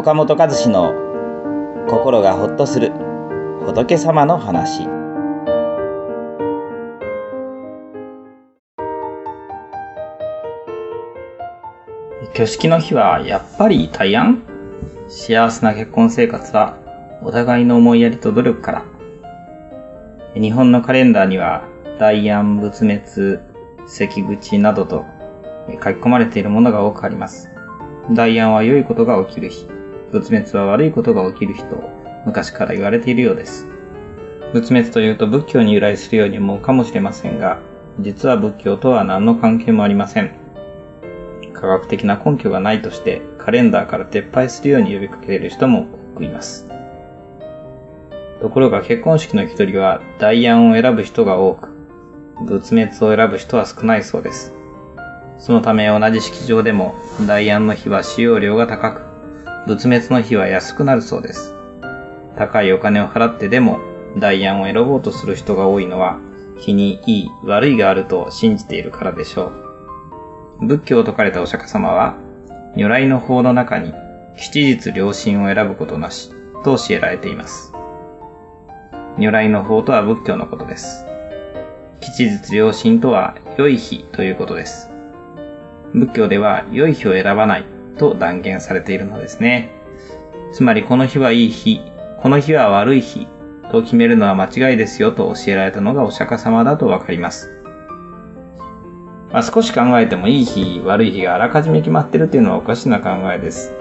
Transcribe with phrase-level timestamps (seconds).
[0.00, 0.94] 岡本和志の
[1.86, 2.90] 心がほっとする
[3.66, 4.84] 仏様の話。
[12.32, 14.42] 挙式の日はやっぱり大安？
[15.10, 16.78] 幸せな結婚生活は
[17.22, 18.84] お互いの思いやりと努力から。
[20.32, 23.38] 日本のカレンダーには大安仏滅
[23.86, 25.04] 関口などと
[25.68, 27.50] 書き込まれているものが多くあります。
[28.10, 29.68] 大安は良いことが起きる日。
[30.10, 31.82] 仏滅は悪いことが起きる日と
[32.26, 33.66] 昔から言われているようです。
[34.52, 37.60] 仏滅というと仏教に由来するように思うかもしれませんが、
[38.00, 40.34] 実は仏教とは何の関係もありません。
[41.52, 46.68] 科学的な根拠がないとしてカレンダーから撤廃するように呼びかける人も多くいます。
[48.40, 51.68] ところが結婚式の日取りは大安を選ぶ人が多く、
[52.46, 54.54] 仏滅を選ぶ人は少ないそうです。
[55.38, 56.94] そのため同じ式場でも
[57.26, 59.09] 大安の日は使用量が高く、
[59.70, 61.54] 仏滅の日は安くなるそうです。
[62.36, 63.78] 高いお金を払ってでも
[64.18, 66.18] 代案を選ぼうとする人が多いのは、
[66.58, 69.52] 日にいい、悪いがあると信じているからでしょ
[70.60, 70.66] う。
[70.66, 72.16] 仏教を説かれたお釈迦様は、
[72.74, 73.94] 如来の法の中に
[74.36, 76.32] 吉日良心を選ぶことなし
[76.64, 77.72] と教えられています。
[79.18, 81.06] 如来の法とは仏教のことです。
[82.00, 84.90] 吉日良心とは良い日ということです。
[85.94, 89.70] 仏教では良い日を選ばないと断言されているのですね。
[90.52, 91.80] つまりこの日はいい日、
[92.20, 93.26] この日は悪い日
[93.70, 97.48] と決めるのは間違いですよと教えられたのがお釈迦様だとわかります。
[99.32, 103.72] まあ、少し考えてもいい日、悪い日があらかじめ決まってるっていうのはおかしな考えです。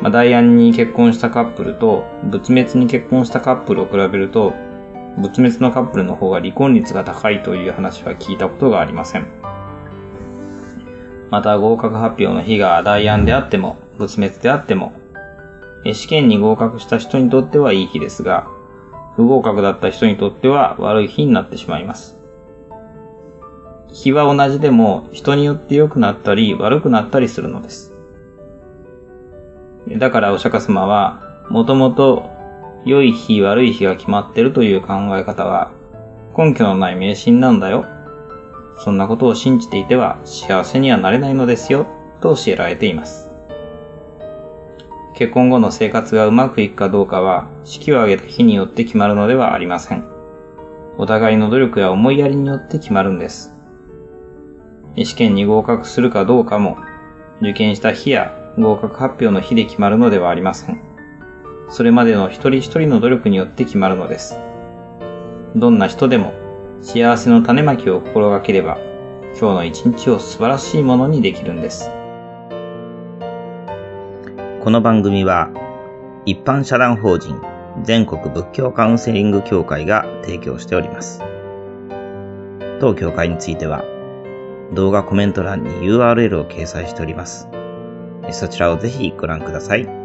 [0.00, 4.54] まあ、大安に結婚したカップルと仏滅に結婚したカップルを比べると、
[5.18, 9.53] 仏滅のカップルの方が離婚率が高いという話は聞いたことがありません。
[11.30, 14.92] また合格発表の日が大安であっても、仏滅であっても、
[15.92, 18.48] 試験に合格した人にとってはいい日ですが、
[19.16, 22.20] 不合格だった人にとっては悪い日になってしまいます。
[23.92, 27.92] 日は同じでも人によって良くなったり悪くなったりするのです。
[29.98, 32.30] だからお釈迦様は、もともと
[32.84, 35.72] 良い日悪い日が決まってるという考え方は
[36.36, 37.86] 根拠のない迷信なんだよ。
[38.78, 41.86] そんなことを信じていては幸せにはなれないのですよ、
[42.20, 43.30] と教えられています。
[45.14, 50.04] 結婚後の生活がうまくいくかどうかは、式を挙げた日によって決まるのではありません。
[50.98, 53.52] お互いの努力や思いやりによって決まるんです。
[54.96, 56.78] 試験に合格するかどうかも、
[57.40, 60.80] 受験した日や合格発表の日で決まるのではありません。
[61.68, 64.36] それまでの一人一人の努力によって決まるのです。
[65.56, 66.32] どんな人でも
[66.84, 68.76] 幸せの種まきを心がければ、
[69.30, 71.88] 今日の一日を素晴らしいものにできるんです。
[74.62, 75.48] この番組は
[76.26, 77.40] 一般社団法人
[77.84, 81.22] 全国仏教カウンセリング協会が提供しております。
[82.80, 83.82] 当協会については
[84.74, 87.48] 動画コメント欄に URL を掲載しております。
[88.30, 90.03] そちらをぜひご覧ください。